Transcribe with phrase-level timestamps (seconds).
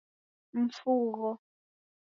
[0.63, 1.31] Mfugho